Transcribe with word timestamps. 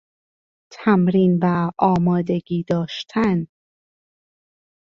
تمرین 0.71 1.39
و 1.41 1.71
آمادگی 1.77 2.63
داشتن 2.67 3.45